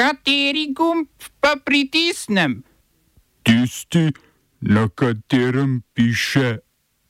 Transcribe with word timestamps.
Kateri 0.00 0.72
gumb 0.72 1.08
pa 1.40 1.56
pritisnem? 1.64 2.62
Tisti, 3.42 4.12
na 4.60 4.88
katerem 4.88 5.82
piše 5.94 6.58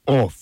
OF. 0.07 0.35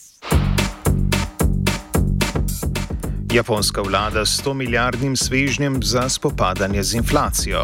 Japonska 3.32 3.82
vlada 3.82 4.24
s 4.26 4.40
100 4.44 4.54
milijardnim 4.54 5.16
svežnjem 5.16 5.82
za 5.82 6.08
spopadanje 6.08 6.82
z 6.82 6.94
inflacijo. 6.94 7.62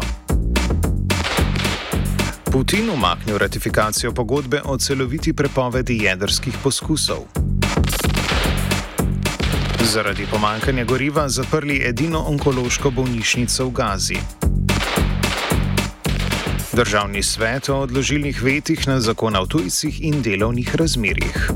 Putin 2.51 2.89
umaknil 2.89 3.37
ratifikacijo 3.37 4.13
pogodbe 4.13 4.61
o 4.65 4.77
celoviti 4.77 5.33
prepovedi 5.33 5.97
jedrskih 5.97 6.53
poskusov. 6.63 7.25
Zaradi 9.83 10.25
pomankanja 10.31 10.83
goriva 10.83 11.29
zaprli 11.29 11.81
edino 11.85 12.19
onkološko 12.19 12.91
bolnišnico 12.91 13.65
v 13.65 13.71
Gazi. 13.71 14.44
Državni 16.75 17.23
svet 17.23 17.69
o 17.69 17.75
odložilnih 17.79 18.41
vetih 18.43 18.87
na 18.87 18.99
zakon 18.99 19.35
o 19.35 19.45
tujcih 19.45 20.01
in 20.03 20.21
delovnih 20.21 20.75
razmerjih. 20.75 21.51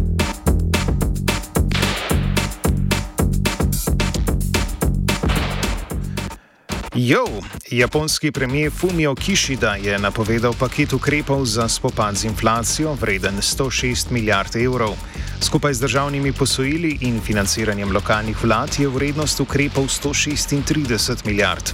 Jo, 6.96 7.26
japonski 7.72 8.32
premijer 8.32 8.72
Fumio 8.72 9.16
Kishida 9.16 9.76
je 9.76 10.00
napovedal 10.00 10.54
paket 10.60 10.94
ukrepov 10.94 11.46
za 11.46 11.68
spopad 11.68 12.16
z 12.16 12.26
inflacijo 12.26 12.94
vreden 12.94 13.36
106 13.36 14.12
milijard 14.12 14.56
evrov. 14.56 14.96
Skupaj 15.42 15.74
z 15.74 15.80
državnimi 15.80 16.34
posojili 16.34 16.98
in 17.02 17.22
financiranjem 17.22 17.92
lokalnih 17.92 18.44
vlad 18.44 18.70
je 18.80 18.88
vrednost 18.88 19.40
ukrepov 19.40 19.84
136 19.84 21.26
milijard. 21.26 21.72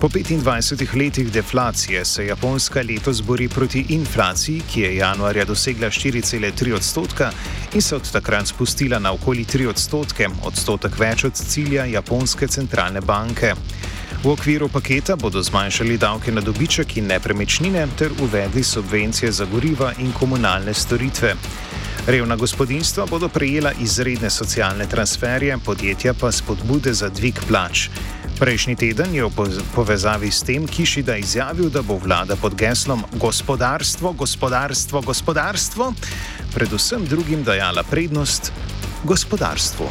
Po 0.00 0.08
25 0.08 0.96
letih 0.96 1.32
deflacije 1.32 2.04
se 2.04 2.26
Japonska 2.26 2.82
letos 2.82 3.22
bori 3.22 3.48
proti 3.48 3.86
inflaciji, 3.88 4.62
ki 4.72 4.80
je 4.80 4.96
januarja 4.96 5.44
dosegla 5.44 5.88
4,3 5.88 6.74
odstotka 6.74 7.30
in 7.74 7.82
se 7.82 7.96
od 7.96 8.10
takrat 8.12 8.46
spustila 8.46 8.98
na 8.98 9.12
okoli 9.12 9.44
3 9.44 9.68
odstotke, 9.68 10.28
odstotek 10.44 10.98
več 10.98 11.24
od 11.24 11.34
cilja 11.34 11.84
Japonske 11.84 12.48
centralne 12.48 13.00
banke. 13.00 13.54
V 14.22 14.30
okviru 14.30 14.68
paketa 14.68 15.16
bodo 15.16 15.42
zmanjšali 15.42 15.98
davke 15.98 16.32
na 16.32 16.40
dobiček 16.40 16.96
in 16.96 17.06
nepremičnine 17.06 17.86
ter 17.98 18.12
uvedli 18.20 18.62
subvencije 18.62 19.32
za 19.32 19.44
goriva 19.44 19.92
in 19.98 20.12
komunalne 20.12 20.74
storitve. 20.74 21.34
Revna 22.06 22.36
gospodinstva 22.36 23.06
bodo 23.10 23.26
prejela 23.28 23.72
izredne 23.82 24.30
socialne 24.30 24.86
transferje, 24.86 25.58
podjetja 25.64 26.14
pa 26.14 26.30
spodbude 26.32 26.92
za 26.94 27.08
dvig 27.08 27.40
plač. 27.48 27.88
Prejšnji 28.38 28.76
teden 28.76 29.14
je 29.14 29.26
v 29.26 29.46
povezavi 29.74 30.30
s 30.30 30.46
tem 30.46 30.68
Kišida 30.70 31.16
izjavil, 31.18 31.66
da 31.66 31.82
bo 31.82 31.98
vlada 31.98 32.36
pod 32.38 32.54
geslom 32.54 33.02
gospodarstvo, 33.18 34.12
gospodarstvo, 34.12 35.02
gospodarstvo, 35.02 35.92
predvsem 36.54 37.02
drugim 37.10 37.42
dajala 37.42 37.82
prednost 37.82 38.52
gospodarstvu. 39.02 39.90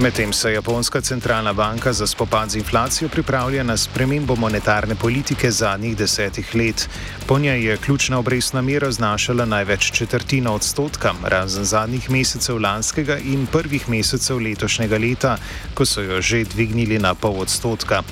Medtem 0.00 0.32
se 0.32 0.52
Japonska 0.52 1.00
centralna 1.00 1.52
banka 1.52 1.92
za 1.92 2.06
spopad 2.06 2.50
z 2.50 2.56
inflacijo 2.56 3.08
pripravlja 3.08 3.62
na 3.62 3.76
spremembo 3.76 4.36
monetarne 4.36 4.94
politike 4.94 5.50
zadnjih 5.50 5.96
desetih 5.96 6.54
let. 6.54 6.88
Po 7.26 7.38
njej 7.38 7.64
je 7.64 7.76
ključna 7.76 8.18
obrestna 8.18 8.62
mera 8.62 8.90
znašala 8.90 9.44
največ 9.44 9.90
četrtino 9.92 10.54
odstotka, 10.54 11.12
razen 11.24 11.64
zadnjih 11.64 12.10
mesecev 12.10 12.62
lanskega 12.62 13.18
in 13.18 13.46
prvih 13.46 13.88
mesecev 13.88 14.38
letošnjega 14.38 14.98
leta, 14.98 15.36
ko 15.74 15.84
so 15.84 16.00
jo 16.00 16.20
že 16.20 16.44
dvignili 16.44 16.98
na 16.98 17.14
pol 17.14 17.40
odstotka. 17.40 18.02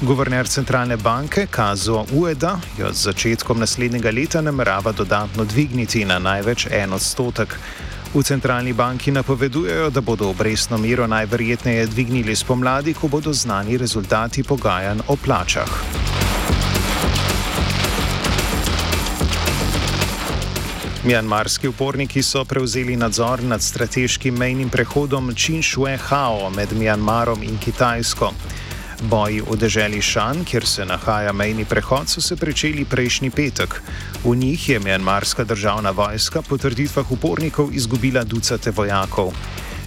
Guverner 0.00 0.48
centralne 0.48 0.96
banke 0.96 1.46
Kazuo 1.50 2.06
Ueda 2.12 2.60
jo 2.78 2.92
z 2.92 3.02
začetkom 3.02 3.58
naslednjega 3.58 4.10
leta 4.10 4.40
namerava 4.40 4.92
dodatno 4.92 5.44
dvigniti 5.44 6.04
na 6.04 6.18
največ 6.18 6.66
en 6.70 6.92
odstotek. 6.92 7.58
V 8.14 8.22
centralni 8.22 8.72
banki 8.72 9.12
napovedujejo, 9.12 9.90
da 9.90 10.00
bodo 10.00 10.30
obrestno 10.30 10.78
mero 10.78 11.06
najverjetneje 11.06 11.86
dvignili 11.86 12.36
spomladi, 12.36 12.94
ko 12.94 13.08
bodo 13.08 13.32
znani 13.32 13.76
rezultati 13.76 14.42
pogajanj 14.42 15.00
o 15.08 15.16
plačah. 15.16 15.68
Mjanmarski 21.04 21.68
uporniki 21.68 22.22
so 22.22 22.44
prevzeli 22.44 22.96
nadzor 22.96 23.42
nad 23.42 23.62
strateškim 23.62 24.34
mejnim 24.34 24.68
prehodom 24.68 25.30
Činšue-Hao 25.30 26.50
med 26.56 26.72
Mjanmarom 26.72 27.42
in 27.42 27.58
Kitajsko. 27.58 28.32
Boji 29.02 29.40
v 29.40 29.54
deželi 29.56 30.02
Šan, 30.02 30.44
kjer 30.44 30.66
se 30.66 30.84
nahaja 30.84 31.32
mejni 31.32 31.64
prehod, 31.64 32.08
so 32.08 32.20
se 32.20 32.34
začeli 32.34 32.84
prejšnji 32.84 33.30
petek. 33.30 33.82
V 34.24 34.36
njih 34.36 34.68
je 34.68 34.78
mjanmarska 34.78 35.44
državna 35.44 35.90
vojska 35.90 36.42
po 36.42 36.58
trditvah 36.58 37.12
upornikov 37.12 37.70
izgubila 37.72 38.24
ducate 38.24 38.70
vojakov. 38.70 39.32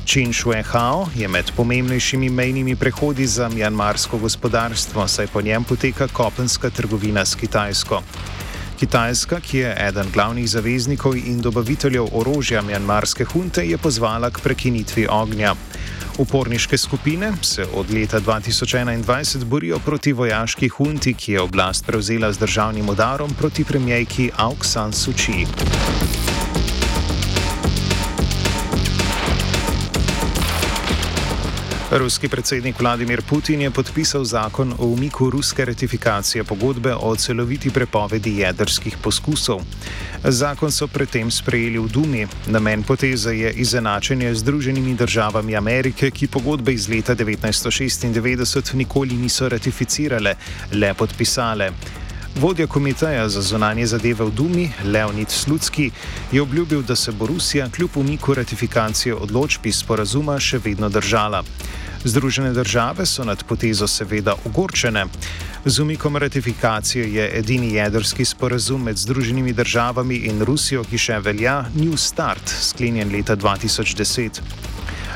Čin 0.05 0.33
Shui 0.33 0.63
Hao 0.63 1.07
je 1.15 1.27
med 1.27 1.51
pomembnejšimi 1.55 2.29
mejnimi 2.29 2.75
prehodi 2.75 3.27
za 3.27 3.49
mjanmarsko 3.49 4.17
gospodarstvo, 4.17 5.07
saj 5.07 5.27
po 5.27 5.41
njem 5.41 5.63
poteka 5.63 6.07
kopenska 6.07 6.69
trgovina 6.69 7.25
s 7.25 7.35
Kitajsko. 7.35 8.01
Kitajska, 8.79 9.39
ki 9.39 9.57
je 9.57 9.75
eden 9.87 10.07
glavnih 10.13 10.49
zaveznikov 10.49 11.15
in 11.15 11.41
dobaviteljev 11.41 12.07
orožja 12.11 12.61
mjanmarske 12.61 13.25
hunte, 13.25 13.61
je 13.61 13.77
pozvala 13.77 14.31
k 14.31 14.41
prekinitvi 14.41 15.07
ognja. 15.09 15.55
Uporniške 16.21 16.77
skupine 16.77 17.33
se 17.41 17.65
od 17.73 17.91
leta 17.93 18.19
2021 18.19 19.43
borijo 19.43 19.79
proti 19.79 20.13
vojaški 20.13 20.67
hunti, 20.69 21.13
ki 21.13 21.31
je 21.31 21.41
oblast 21.41 21.85
prevzela 21.85 22.33
z 22.33 22.39
državnim 22.39 22.89
udarom 22.89 23.33
proti 23.39 23.63
premijejki 23.63 24.31
Aung 24.37 24.65
San 24.65 24.93
Suu 24.93 25.13
Kyi. 25.13 25.47
Ruski 31.91 32.29
predsednik 32.29 32.79
Vladimir 32.79 33.21
Putin 33.29 33.61
je 33.61 33.71
podpisal 33.71 34.23
zakon 34.23 34.73
o 34.79 34.85
umiku 34.85 35.29
ruske 35.29 35.65
ratifikacije 35.65 36.43
pogodbe 36.43 36.93
o 36.95 37.15
celoviti 37.15 37.69
prepovedi 37.69 38.37
jedrskih 38.37 38.97
poskusov. 38.97 39.59
Zakon 40.23 40.71
so 40.71 40.87
predtem 40.87 41.31
sprejeli 41.31 41.79
v 41.79 41.89
Dumi. 41.91 42.27
Namen 42.47 42.83
poteze 42.83 43.33
je 43.35 43.51
izenačenje 43.51 44.33
z 44.33 44.39
Združenimi 44.39 44.95
državami 44.95 45.55
Amerike, 45.55 46.11
ki 46.11 46.27
pogodbe 46.27 46.73
iz 46.73 46.87
leta 46.89 47.15
1996 47.15 48.73
nikoli 48.73 49.15
niso 49.15 49.49
ratificirale, 49.49 50.35
le 50.71 50.93
podpisale. 50.93 51.71
Vodja 52.35 52.67
komiteja 52.67 53.29
za 53.29 53.41
zunanje 53.41 53.85
zadeve 53.85 54.25
v 54.25 54.31
Dumi, 54.31 54.71
Leonid 54.83 55.29
Sludski, 55.29 55.91
je 56.31 56.41
obljubil, 56.41 56.81
da 56.81 56.95
se 56.95 57.11
bo 57.11 57.27
Rusija 57.27 57.69
kljub 57.69 57.89
umiku 57.95 58.33
ratifikacije 58.33 59.15
odločb 59.15 59.65
iz 59.65 59.75
sporazuma 59.75 60.39
še 60.39 60.57
vedno 60.63 60.89
držala. 60.89 61.43
Združene 62.03 62.53
države 62.53 63.05
so 63.05 63.23
nad 63.23 63.43
potezo 63.43 63.87
seveda 63.87 64.33
ogorčene. 64.45 65.05
Z 65.65 65.79
umikom 65.79 66.17
ratifikacije 66.17 67.13
je 67.13 67.31
edini 67.39 67.73
jedrski 67.73 68.25
sporazum 68.25 68.83
med 68.83 68.97
Združenimi 68.97 69.53
državami 69.53 70.15
in 70.15 70.41
Rusijo, 70.41 70.83
ki 70.83 70.97
še 70.97 71.19
velja, 71.19 71.65
New 71.75 71.97
Start, 71.97 72.49
sklenjen 72.49 73.11
leta 73.13 73.35
2010. 73.35 74.41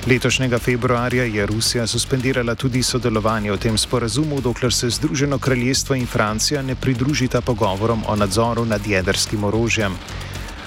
Letošnjega 0.08 0.60
februarja 0.60 1.24
je 1.24 1.46
Rusija 1.46 1.88
suspendirala 1.88 2.56
tudi 2.56 2.84
sodelovanje 2.84 3.52
v 3.52 3.58
tem 3.58 3.78
sporazumu, 3.78 4.42
dokler 4.42 4.74
se 4.74 4.90
Združeno 4.90 5.40
kraljestvo 5.40 5.96
in 5.96 6.06
Francija 6.06 6.62
ne 6.62 6.76
pridružita 6.76 7.42
pogovorom 7.42 8.04
o 8.08 8.16
nadzoru 8.16 8.66
nad 8.66 8.88
jedrskim 8.88 9.44
orožjem. 9.44 9.98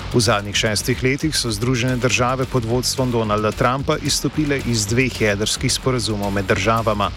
V 0.08 0.20
zadnjih 0.20 0.56
šestih 0.56 1.02
letih 1.04 1.36
so 1.36 1.50
Združene 1.50 1.96
države 1.96 2.46
pod 2.52 2.64
vodstvom 2.64 3.10
Donalda 3.10 3.50
Trumpa 3.52 3.96
izstopile 4.02 4.60
iz 4.66 4.86
dveh 4.86 5.20
jedrskih 5.20 5.72
sporazumov 5.72 6.32
med 6.32 6.46
državama. 6.48 7.10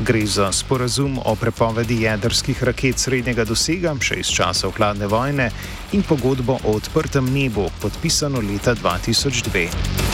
Gre 0.00 0.26
za 0.26 0.52
sporazum 0.52 1.20
o 1.24 1.34
prepovedi 1.36 2.02
jedrskih 2.02 2.64
raket 2.64 2.98
srednjega 2.98 3.44
dosega, 3.44 3.94
še 4.00 4.18
iz 4.24 4.32
časov 4.34 4.74
hladne 4.74 5.06
vojne, 5.06 5.50
in 5.92 6.02
pogodbo 6.02 6.58
o 6.64 6.74
odprtem 6.74 7.30
nebu, 7.30 7.70
podpisano 7.82 8.42
leta 8.42 8.74
2002. 8.74 10.11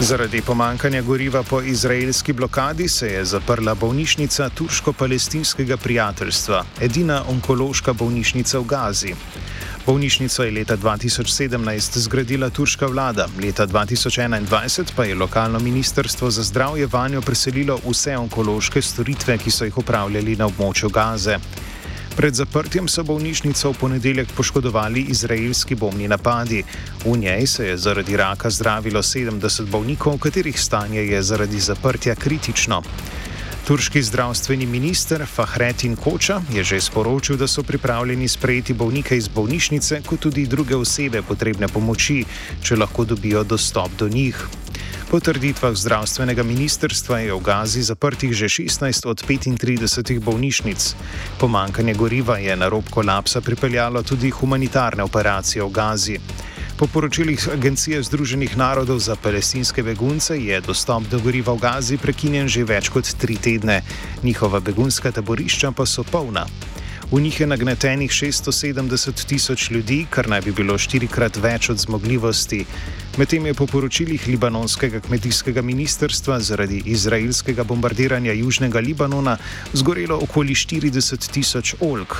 Zaradi 0.00 0.40
pomankanja 0.42 1.02
goriva 1.02 1.42
po 1.42 1.60
izraelski 1.62 2.32
blokadi 2.32 2.88
se 2.88 3.06
je 3.06 3.24
zaprla 3.24 3.74
bolnišnica 3.74 4.48
Turško-Palestinskega 4.48 5.76
prijateljstva, 5.76 6.64
edina 6.80 7.22
onkološka 7.28 7.92
bolnišnica 7.92 8.58
v 8.58 8.64
Gazi. 8.64 9.14
Bolnišnico 9.86 10.42
je 10.42 10.50
leta 10.50 10.76
2017 10.76 11.98
zgradila 11.98 12.50
turška 12.50 12.86
vlada, 12.86 13.26
leta 13.42 13.66
2021 13.66 14.84
pa 14.96 15.04
je 15.04 15.14
lokalno 15.14 15.58
ministrstvo 15.58 16.30
za 16.30 16.42
zdravje 16.42 16.88
vanjo 16.92 17.20
preselilo 17.20 17.78
vse 17.88 18.16
onkološke 18.16 18.82
storitve, 18.82 19.38
ki 19.38 19.50
so 19.50 19.64
jih 19.64 19.78
upravljali 19.78 20.36
na 20.36 20.46
območju 20.46 20.88
Gaze. 20.88 21.38
Pred 22.20 22.34
zaprtjem 22.36 22.84
so 22.84 23.00
bolnišnico 23.00 23.70
v 23.70 23.76
ponedeljek 23.80 24.32
poškodovali 24.36 25.06
izraelski 25.08 25.74
bombni 25.74 26.08
napadi. 26.08 26.60
V 27.04 27.16
njej 27.16 27.46
se 27.46 27.66
je 27.66 27.76
zaradi 27.76 28.16
raka 28.16 28.50
zdravilo 28.50 29.00
70 29.02 29.64
bolnikov, 29.70 30.18
katerih 30.18 30.60
stanje 30.60 31.00
je 31.00 31.22
zaradi 31.22 31.60
zaprtja 31.60 32.14
kritično. 32.14 32.82
Turški 33.66 34.02
zdravstveni 34.02 34.66
minister 34.66 35.24
Fahretin 35.26 35.96
Koča 35.96 36.42
je 36.52 36.64
že 36.64 36.80
sporočil, 36.80 37.36
da 37.36 37.48
so 37.48 37.62
pripravljeni 37.62 38.28
sprejeti 38.28 38.74
bolnike 38.74 39.16
iz 39.16 39.28
bolnišnice, 39.28 40.02
kot 40.06 40.20
tudi 40.20 40.46
druge 40.46 40.76
osebe 40.76 41.22
potrebne 41.22 41.68
pomoči, 41.68 42.24
če 42.62 42.76
lahko 42.76 43.04
dobijo 43.04 43.44
dostop 43.44 43.96
do 43.98 44.08
njih. 44.08 44.48
Po 45.10 45.18
trditvah 45.18 45.74
zdravstvenega 45.74 46.46
ministrstva 46.46 47.18
je 47.26 47.34
v 47.34 47.42
Gazi 47.42 47.82
zaprtih 47.82 48.30
že 48.30 48.46
16 48.46 49.10
od 49.10 49.18
35 49.18 50.22
bolnišnic. 50.22 50.78
Pomankanje 51.34 51.98
goriva 51.98 52.38
je 52.38 52.54
na 52.54 52.70
rob 52.70 52.86
kolapsa 52.86 53.42
pripeljalo 53.42 54.06
tudi 54.06 54.30
humanitarne 54.30 55.02
operacije 55.02 55.66
v 55.66 55.70
Gazi. 55.74 56.16
Po 56.78 56.86
poročilih 56.86 57.42
Agencije 57.42 57.98
Združenih 58.06 58.54
narodov 58.54 59.02
za 59.02 59.18
palestinske 59.18 59.82
begunce 59.82 60.38
je 60.38 60.60
dostop 60.62 61.02
do 61.10 61.18
goriva 61.18 61.58
v 61.58 61.58
Gazi 61.58 61.98
prekinjen 61.98 62.46
že 62.46 62.62
več 62.62 62.86
kot 62.86 63.10
tri 63.18 63.34
tedne, 63.34 63.82
njihova 64.22 64.62
begunska 64.62 65.10
taborišča 65.10 65.74
pa 65.74 65.90
so 65.90 66.06
polna. 66.06 66.46
V 67.10 67.20
njih 67.20 67.40
je 67.40 67.46
nagnetenih 67.46 68.10
670 68.10 69.26
tisoč 69.26 69.70
ljudi, 69.70 70.06
kar 70.10 70.28
naj 70.28 70.40
bi 70.40 70.52
bilo 70.52 70.76
štirikrat 70.78 71.40
več 71.42 71.66
od 71.72 71.78
zmogljivosti. 71.82 72.60
Medtem 73.18 73.46
je 73.46 73.54
po 73.54 73.66
poročilih 73.66 74.28
libanonskega 74.28 75.00
kmetijskega 75.00 75.62
ministrstva 75.62 76.38
zaradi 76.40 76.82
izraelskega 76.86 77.64
bombardiranja 77.64 78.32
Južnega 78.32 78.78
Libanona 78.78 79.36
zgorelo 79.72 80.20
okoli 80.22 80.54
40 80.54 81.26
tisoč 81.34 81.74
olk. 81.80 82.14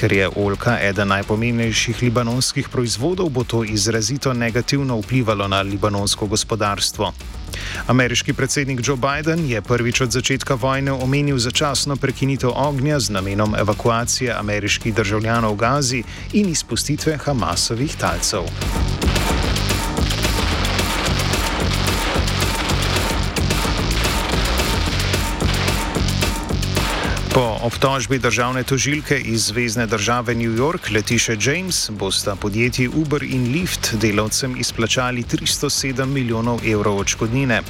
Ker 0.00 0.12
je 0.12 0.30
oljka 0.32 0.78
eden 0.80 1.12
najpomembnejših 1.12 2.02
libanonskih 2.02 2.72
proizvodov, 2.72 3.28
bo 3.28 3.44
to 3.44 3.64
izrazito 3.64 4.32
negativno 4.32 4.96
vplivalo 4.96 5.48
na 5.48 5.60
libanonsko 5.60 6.26
gospodarstvo. 6.26 7.12
Ameriški 7.86 8.32
predsednik 8.32 8.80
Joe 8.86 8.96
Biden 8.96 9.46
je 9.50 9.62
prvič 9.62 10.00
od 10.00 10.10
začetka 10.10 10.54
vojne 10.54 10.92
omenil 10.92 11.38
začasno 11.38 11.96
prekinitev 11.96 12.50
ognja 12.54 13.00
z 13.00 13.10
namenom 13.10 13.54
evakuacije 13.58 14.32
ameriških 14.32 14.94
državljanov 14.94 15.54
v 15.54 15.56
Gazi 15.56 16.02
in 16.32 16.48
izpustitve 16.48 17.16
Hamasovih 17.16 17.96
talcev. 17.96 18.48
Po 27.34 27.56
obtožbi 27.64 28.18
državne 28.18 28.60
tožilke 28.62 29.16
iz 29.16 29.46
zvezdne 29.46 29.86
države 29.86 30.34
New 30.34 30.52
York, 30.52 30.90
Letiše 30.90 31.36
James, 31.40 31.90
bosta 31.90 32.36
podjetji 32.36 32.88
Uber 32.88 33.22
in 33.22 33.46
Lyft 33.54 33.96
delavcem 33.96 34.56
izplačali 34.60 35.24
307 35.24 36.04
milijonov 36.06 36.60
evrov 36.66 36.98
odškodnine. 36.98 37.62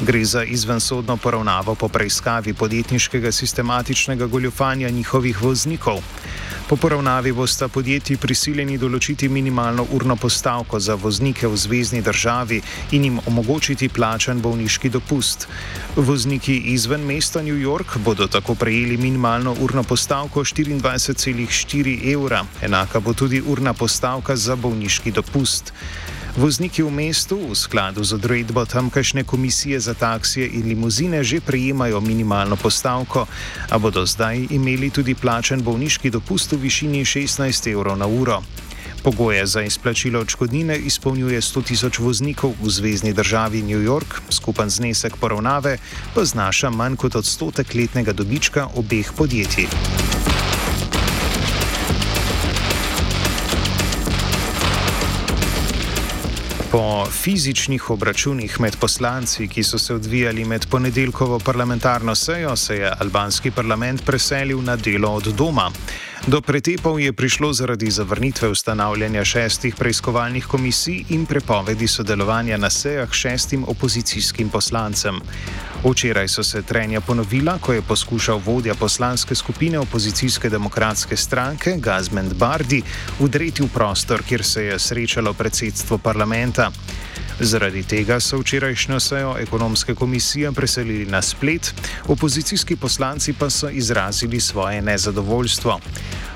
Gre 0.00 0.24
za 0.24 0.44
izvensodno 0.44 1.16
poravnavo 1.16 1.74
po 1.74 1.88
preiskavi 1.88 2.54
podjetniškega 2.54 3.32
sistematičnega 3.32 4.26
goljufanja 4.26 4.90
njihovih 4.90 5.42
voznikov. 5.42 5.98
Po 6.70 6.76
poravnavi 6.76 7.32
bosta 7.34 7.66
podjetji 7.66 8.14
prisiljeni 8.22 8.76
določiti 8.78 9.26
minimalno 9.28 9.88
urno 9.90 10.14
postavko 10.14 10.78
za 10.78 10.94
voznike 10.94 11.48
v 11.50 11.56
zvezdni 11.58 11.98
državi 12.06 12.60
in 12.94 13.08
jim 13.08 13.16
omogočiti 13.26 13.88
plačan 13.90 14.38
bolniški 14.38 14.92
dopust. 14.94 15.48
Vozniki 15.96 16.54
izven 16.70 17.02
mesta 17.08 17.42
New 17.42 17.58
York 17.58 17.96
bodo 18.04 18.28
tako 18.30 18.54
prejeli 18.54 19.00
minimalno 19.02 19.56
urno 19.66 19.82
postavko 19.82 20.44
24,4 20.46 21.96
evra, 22.12 22.44
enaka 22.62 23.00
bo 23.00 23.18
tudi 23.18 23.42
urna 23.42 23.74
postavka 23.74 24.36
za 24.36 24.54
bolniški 24.54 25.10
dopust. 25.10 25.74
Vozniki 26.36 26.86
v 26.86 26.94
mestu 26.94 27.34
v 27.34 27.58
skladu 27.58 28.06
z 28.06 28.14
odredbo 28.14 28.62
tamkajšnje 28.62 29.24
komisije 29.26 29.80
za 29.80 29.94
taksije 29.94 30.46
in 30.46 30.68
limuzine 30.68 31.24
že 31.24 31.40
prejemajo 31.40 32.00
minimalno 32.00 32.56
postavko, 32.56 33.26
a 33.70 33.78
bodo 33.78 34.06
zdaj 34.06 34.46
imeli 34.50 34.90
tudi 34.90 35.14
plačen 35.14 35.62
bolniški 35.62 36.10
dopust 36.10 36.52
v 36.52 36.62
višini 36.62 37.02
16 37.04 37.72
evrov 37.72 37.98
na 37.98 38.06
uro. 38.06 38.42
Pogoje 39.02 39.46
za 39.46 39.62
izplačilo 39.62 40.20
odškodnine 40.20 40.76
izpolnjuje 40.76 41.40
100 41.40 41.64
tisoč 41.64 41.98
voznikov 41.98 42.54
v 42.62 42.70
zvezdni 42.70 43.12
državi 43.12 43.62
New 43.62 43.82
York, 43.82 44.22
skupen 44.30 44.70
znesek 44.70 45.16
poravnave 45.16 45.78
pa 46.14 46.24
znaša 46.24 46.70
manj 46.70 46.96
kot 46.96 47.14
odstotek 47.14 47.74
letnega 47.74 48.12
dobička 48.12 48.68
obeh 48.76 49.12
podjetij. 49.16 49.66
Po 56.70 57.06
fizičnih 57.06 57.90
obračunih 57.90 58.60
med 58.60 58.76
poslanci, 58.76 59.48
ki 59.48 59.62
so 59.62 59.78
se 59.78 59.94
odvijali 59.94 60.44
med 60.44 60.66
ponedeljkovo 60.70 61.38
parlamentarno 61.38 62.14
sejo, 62.14 62.56
se 62.56 62.76
je 62.76 62.92
albanski 62.98 63.50
parlament 63.50 64.04
preselil 64.06 64.62
na 64.62 64.76
delo 64.76 65.10
od 65.10 65.24
doma. 65.24 65.70
Do 66.28 66.44
pretepov 66.44 67.00
je 67.00 67.12
prišlo 67.16 67.52
zaradi 67.52 67.90
zavrnitve 67.90 68.48
ustanavljanja 68.48 69.24
šestih 69.24 69.74
preiskovalnih 69.74 70.44
komisij 70.46 71.04
in 71.08 71.26
prepovedi 71.26 71.88
sodelovanja 71.88 72.56
na 72.56 72.70
sejah 72.70 73.12
šestim 73.12 73.64
opozicijskim 73.68 74.48
poslancem. 74.48 75.20
Včeraj 75.84 76.28
so 76.28 76.42
se 76.42 76.62
trenja 76.62 77.00
ponovila, 77.00 77.58
ko 77.58 77.72
je 77.72 77.82
poskušal 77.82 78.42
vodja 78.44 78.74
poslanske 78.74 79.34
skupine 79.34 79.78
opozicijske 79.78 80.48
demokratske 80.48 81.16
stranke 81.16 81.76
Gazmend 81.78 82.34
Bardi 82.34 82.82
udreti 83.20 83.62
v 83.62 83.68
prostor, 83.68 84.22
kjer 84.22 84.44
se 84.44 84.64
je 84.64 84.78
srečalo 84.78 85.32
predsedstvo 85.32 85.98
parlamenta. 85.98 86.70
Zaradi 87.40 87.82
tega 87.82 88.20
so 88.20 88.38
včerajšnjo 88.38 89.00
sejo 89.00 89.36
ekonomske 89.38 89.94
komisije 89.94 90.52
preselili 90.52 91.06
na 91.06 91.22
splet, 91.22 91.74
opozicijski 92.08 92.76
poslanci 92.76 93.32
pa 93.32 93.50
so 93.50 93.68
izrazili 93.68 94.40
svoje 94.40 94.82
nezadovoljstvo. 94.82 95.80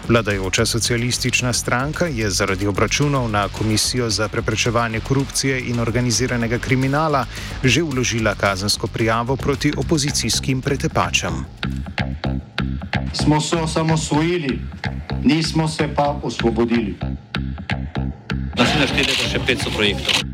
Vladajoča 0.08 0.66
socialistična 0.66 1.52
stranka 1.52 2.06
je 2.06 2.30
zaradi 2.30 2.66
obračunov 2.66 3.28
na 3.30 3.48
Komisijo 3.48 4.10
za 4.10 4.28
preprečevanje 4.28 5.00
korupcije 5.00 5.60
in 5.60 5.80
organiziranega 5.80 6.58
kriminala 6.58 7.26
že 7.64 7.82
vložila 7.82 8.34
kazensko 8.34 8.86
prijavo 8.86 9.36
proti 9.36 9.72
opozicijskim 9.76 10.62
pretepačem. 10.62 11.44
Smo 13.12 13.40
se 13.40 13.56
osamosvojili, 13.56 14.60
nismo 15.24 15.68
se 15.68 15.88
pa 15.96 16.20
osvobodili. 16.22 16.96
Da 18.56 18.66
se 18.66 18.78
naštejemo 18.78 19.28
še 19.32 19.38
500 19.38 19.76
projektov. 19.76 20.33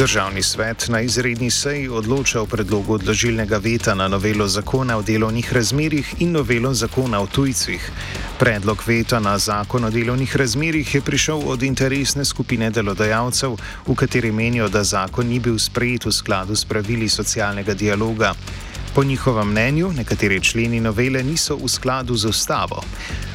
Državni 0.00 0.42
svet 0.42 0.88
na 0.88 1.00
izredni 1.00 1.50
seji 1.50 1.88
odloča 1.88 2.40
o 2.40 2.46
predlogu 2.46 2.94
odložilnega 2.94 3.58
veta 3.58 3.94
na 3.94 4.08
novelo 4.08 4.46
zakona 4.48 4.96
o 4.96 5.02
delovnih 5.02 5.52
razmerjih 5.52 6.14
in 6.18 6.32
novelo 6.32 6.72
zakona 6.74 7.20
o 7.20 7.26
tujcih. 7.26 7.90
Predlog 8.38 8.82
veta 8.86 9.20
na 9.20 9.38
zakon 9.38 9.84
o 9.84 9.90
delovnih 9.90 10.36
razmerjih 10.36 10.94
je 10.94 11.00
prišel 11.00 11.42
od 11.46 11.62
interesne 11.62 12.24
skupine 12.24 12.70
delodajalcev, 12.70 13.56
v 13.86 13.94
kateri 13.94 14.32
menijo, 14.32 14.68
da 14.68 14.84
zakon 14.84 15.26
ni 15.26 15.38
bil 15.38 15.58
sprejet 15.58 16.04
v 16.04 16.12
skladu 16.12 16.56
s 16.56 16.64
pravili 16.64 17.08
socialnega 17.08 17.74
dialoga. 17.74 18.32
Po 18.94 19.04
njihovem 19.04 19.50
mnenju 19.50 19.92
nekateri 19.92 20.40
členi 20.40 20.80
novele 20.80 21.22
niso 21.22 21.56
v 21.56 21.68
skladu 21.68 22.16
z 22.16 22.24
ustavo. 22.24 22.82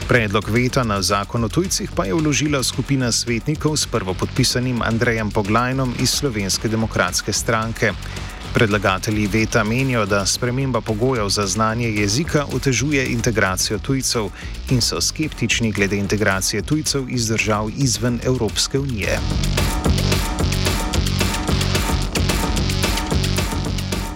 Predlog 0.08 0.50
veta 0.50 0.84
na 0.84 1.02
zakon 1.02 1.44
o 1.44 1.50
tujcih 1.50 1.90
pa 1.96 2.06
je 2.06 2.14
vložila 2.14 2.64
skupina 2.64 3.12
svetnikov 3.12 3.78
s 3.78 3.88
prvopodpisanim 3.90 4.82
Andrejem 4.82 5.32
Poglajnom 5.32 5.94
iz 6.00 6.10
Slovenske 6.10 6.68
demokratske 6.70 7.34
stranke. 7.34 7.92
Predlagatelji 8.54 9.28
veta 9.28 9.64
menijo, 9.64 10.06
da 10.06 10.26
sprememba 10.26 10.82
pogojev 10.82 11.30
za 11.30 11.48
znanje 11.48 11.90
jezika 11.90 12.46
otežuje 12.54 13.06
integracijo 13.12 13.80
tujcev 13.80 14.30
in 14.70 14.82
so 14.82 15.02
skeptični 15.02 15.72
glede 15.72 15.98
integracije 15.98 16.62
tujcev 16.62 17.10
iz 17.10 17.28
držav 17.28 17.70
izven 17.78 18.20
Evropske 18.24 18.80
unije. 18.80 19.20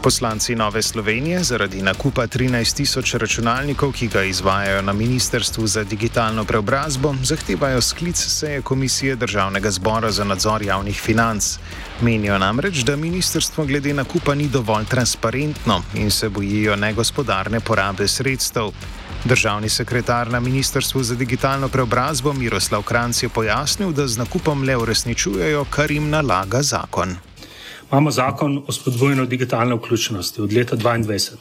Poslanci 0.03 0.55
Nove 0.55 0.81
Slovenije 0.81 1.43
zaradi 1.43 1.81
nakupa 1.81 2.27
13 2.27 2.75
tisoč 2.75 3.13
računalnikov, 3.13 3.91
ki 3.91 4.07
ga 4.07 4.23
izvajajo 4.23 4.81
na 4.81 4.93
Ministrstvu 4.93 5.67
za 5.67 5.83
digitalno 5.83 6.45
preobrazbo, 6.45 7.15
zahtevajo 7.23 7.81
sklic 7.81 8.17
seje 8.17 8.61
Komisije 8.61 9.15
Državnega 9.15 9.71
zbora 9.71 10.11
za 10.11 10.23
nadzor 10.23 10.61
javnih 10.61 11.01
financ. 11.01 11.57
Menijo 12.01 12.37
namreč, 12.37 12.83
da 12.83 12.95
ministrstvo 12.95 13.65
glede 13.65 13.93
nakupa 13.93 14.35
ni 14.35 14.47
dovolj 14.47 14.85
transparentno 14.85 15.83
in 15.95 16.11
se 16.11 16.29
bojijo 16.29 16.75
negospodarne 16.75 17.59
porabe 17.59 18.07
sredstev. 18.07 18.71
Državni 19.25 19.69
sekretar 19.69 20.31
na 20.31 20.39
Ministrstvu 20.39 21.03
za 21.03 21.15
digitalno 21.15 21.67
preobrazbo 21.69 22.33
Miroslav 22.33 22.83
Kranc 22.83 23.23
je 23.23 23.29
pojasnil, 23.29 23.91
da 23.91 24.07
z 24.07 24.17
nakupom 24.17 24.63
le 24.63 24.77
uresničujejo, 24.77 25.65
kar 25.69 25.91
jim 25.91 26.09
nalaga 26.09 26.61
zakon. 26.61 27.28
Imamo 27.91 28.11
zakon 28.11 28.63
o 28.67 28.71
spodbujanju 28.71 29.25
digitalne 29.25 29.75
vključenosti 29.75 30.41
od 30.41 30.53
leta 30.53 30.75
2022. 30.77 31.35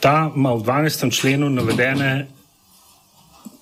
Ta 0.00 0.32
ima 0.36 0.52
v 0.54 0.62
12. 0.62 1.10
členu 1.20 1.48
navedene 1.50 2.28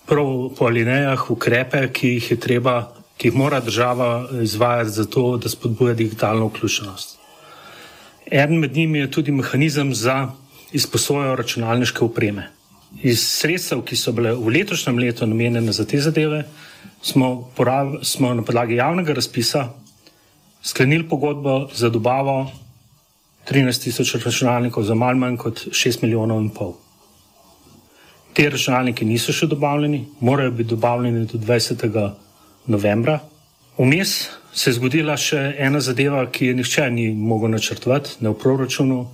prav 0.07 0.51
po 0.59 0.67
alinejah 0.67 1.31
ukrepe, 1.31 1.89
ki 1.93 2.09
jih 2.09 2.31
je 2.31 2.37
treba, 2.41 2.75
ki 3.17 3.29
jih 3.29 3.35
mora 3.35 3.61
država 3.61 4.29
izvajati 4.43 4.91
za 4.91 5.05
to, 5.05 5.37
da 5.37 5.49
spodbuja 5.49 5.95
digitalno 5.95 6.47
vključenost. 6.47 7.17
Eden 8.27 8.59
med 8.59 8.77
njimi 8.77 8.99
je 8.99 9.11
tudi 9.11 9.33
mehanizem 9.33 9.95
za 9.95 10.29
izposojo 10.73 11.37
računalniške 11.37 12.05
opreme. 12.05 12.51
Iz 13.03 13.25
sredstev, 13.25 13.81
ki 13.81 13.97
so 13.97 14.13
bile 14.13 14.35
v 14.35 14.53
letošnjem 14.59 14.99
letu 14.99 15.27
namenjene 15.27 15.73
za 15.73 15.87
te 15.87 16.01
zadeve, 16.01 16.45
smo, 17.03 17.49
porav, 17.57 17.97
smo 18.03 18.35
na 18.35 18.43
podlagi 18.43 18.75
javnega 18.75 19.13
razpisa 19.13 19.69
sklenili 20.67 21.09
pogodbo 21.09 21.69
za 21.75 21.89
dobavo 21.89 22.51
13 23.51 23.83
tisoč 23.83 24.15
računalnikov 24.15 24.83
za 24.83 24.95
malj 24.95 25.17
manj 25.17 25.37
kot 25.37 25.61
6 25.71 26.03
milijonov 26.03 26.41
in 26.43 26.49
pol. 26.51 26.73
Te 28.35 28.49
računalniki 28.51 29.05
niso 29.07 29.33
še 29.33 29.47
dobavljeni, 29.47 30.05
morajo 30.21 30.51
biti 30.51 30.71
dobavljeni 30.75 31.27
do 31.31 31.39
20. 31.39 32.11
novembra. 32.67 33.21
Vmes 33.79 34.17
se 34.53 34.71
je 34.71 34.75
zgodila 34.75 35.15
še 35.17 35.55
ena 35.59 35.81
zadeva, 35.81 36.25
ki 36.27 36.51
je 36.51 36.57
nihče 36.59 36.89
ni 36.91 37.07
mogel 37.15 37.55
načrtovati, 37.55 38.17
ne 38.21 38.33
v 38.35 38.39
proračunu, 38.43 39.07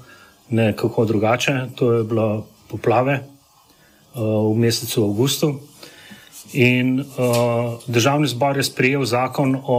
ne 0.50 0.73
kako 0.76 1.04
drugače. 1.04 1.59
To 1.76 1.92
je 1.92 2.04
bilo 2.04 2.47
poplave 2.71 3.18
uh, 3.21 4.23
v 4.49 4.56
mesecu 4.56 5.04
avgustu. 5.04 5.52
In 6.52 7.00
uh, 7.00 7.76
državni 7.87 8.32
zbor 8.32 8.56
je 8.56 8.64
sprejel 8.64 9.04
zakon 9.04 9.59
o 9.61 9.78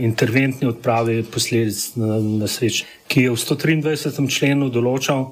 interventni 0.00 0.68
odpravi 0.68 1.22
posledic 1.28 1.92
nesreč, 2.40 2.84
ki 3.08 3.26
je 3.26 3.30
v 3.30 3.36
123. 3.36 4.28
členu 4.32 4.70
določal, 4.72 5.28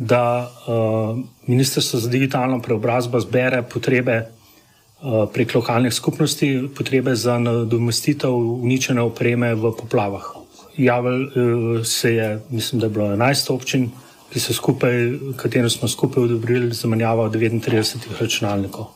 da 0.00 0.48
uh, 0.48 1.18
Ministrstvo 1.46 2.00
za 2.00 2.08
digitalno 2.08 2.60
preobrazbo 2.62 3.20
zbere 3.20 3.62
potrebe 3.62 4.22
uh, 4.22 5.26
prek 5.32 5.54
lokalnih 5.54 5.92
skupnosti, 5.92 6.70
potrebe 6.76 7.12
za 7.16 7.36
nadomestitev 7.38 8.32
uničene 8.32 9.02
opreme 9.02 9.52
v 9.54 9.74
poplavah. 9.76 10.30
Javil 10.78 11.26
uh, 11.26 11.84
se 11.84 12.14
je, 12.14 12.28
mislim, 12.50 12.80
da 12.80 12.86
je 12.86 12.94
bilo 12.96 13.10
11 13.12 13.52
občin, 13.52 13.90
ki 14.30 14.40
so 14.40 14.54
skupaj, 14.54 14.94
katero 15.36 15.68
smo 15.68 15.88
skupaj 15.88 16.22
odobrili 16.22 16.72
zamenjavo 16.72 17.28
39 17.28 18.14
računalnikov. 18.20 18.94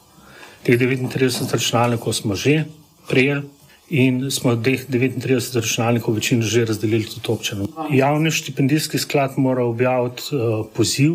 Teh 0.62 0.78
39 0.78 1.52
računalnikov 1.52 2.14
smo 2.16 2.38
že 2.38 2.64
prejeli, 3.10 3.42
in 3.90 4.30
smo 4.30 4.56
teh 4.56 4.86
39 4.88 5.60
računalnikov 5.60 6.14
večino 6.14 6.42
že 6.42 6.64
razdelili 6.64 7.04
tudi 7.04 7.28
občanom. 7.28 7.68
Javni 7.90 8.30
štipendijski 8.30 8.98
sklad 8.98 9.32
mora 9.36 9.64
objaviti 9.64 10.22
uh, 10.32 10.66
poziv 10.74 11.14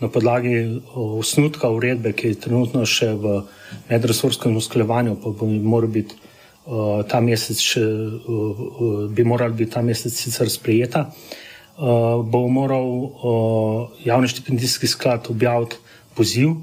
na 0.00 0.08
podlagi 0.08 0.64
uh, 0.66 1.18
osnutka 1.18 1.70
uredbe, 1.70 2.12
ki 2.12 2.28
je 2.28 2.40
trenutno 2.40 2.84
še 2.86 3.12
v 3.14 3.42
medresorskem 3.88 4.56
usklajevanju, 4.56 5.16
pa 5.22 5.30
bo 5.30 5.46
mora 5.46 5.86
biti 5.86 6.14
uh, 6.16 7.00
ta 7.08 7.20
mesec 7.20 7.60
še, 7.60 7.84
uh, 7.84 9.06
bi 9.08 9.24
morala 9.24 9.54
biti 9.54 9.72
ta 9.72 9.82
mesec 9.82 10.12
sicer 10.12 10.50
sprejeta. 10.50 11.10
Uh, 11.80 12.20
bo 12.20 12.44
moral 12.48 12.88
uh, 12.88 13.88
javni 14.04 14.28
štipendijski 14.28 14.86
sklad 14.86 15.30
objaviti 15.32 15.80
poziv 16.14 16.58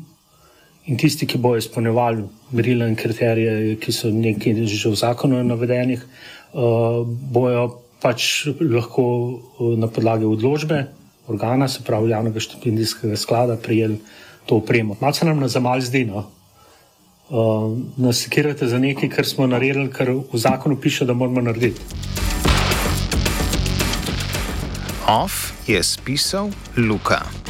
In 0.88 0.96
tisti, 0.96 1.28
ki 1.28 1.40
bodo 1.44 1.60
izpolnjevali 1.60 2.24
merila 2.56 2.88
in 2.88 2.96
kriterije, 2.96 3.76
ki 3.84 3.92
so 3.92 4.08
nekaj 4.14 4.64
že 4.72 4.90
v 4.90 4.96
zakonu 4.96 5.42
navedenih, 5.44 6.04
uh, 6.54 7.04
bojo 7.06 7.82
pač 8.00 8.48
lahko 8.62 9.04
uh, 9.04 9.74
na 9.76 9.92
podlagi 9.92 10.26
odločbe 10.26 10.86
organa, 11.28 11.68
se 11.68 11.84
pravi 11.84 12.14
javnega 12.14 12.40
štipendijskega 12.40 13.18
sklada, 13.20 13.58
prijeli 13.60 14.00
to 14.46 14.62
opremo. 14.64 14.96
Malce 15.02 15.26
nam 15.26 15.40
na 15.44 15.48
zamal 15.52 15.82
zdi, 15.84 16.06
no. 16.08 16.24
Uh, 17.28 17.76
nas 18.00 18.24
sekirate 18.24 18.68
za 18.68 18.80
nekaj, 18.80 19.10
kar 19.12 19.28
smo 19.28 19.48
naredili, 19.48 19.90
kar 19.92 20.14
v 20.16 20.40
zakonu 20.40 20.80
piše, 20.80 21.06
da 21.06 21.14
moramo 21.14 21.42
narediti. 21.42 21.82
Off 25.08 25.52
je 25.68 25.84
spisal 25.84 26.52
Luka. 26.78 27.47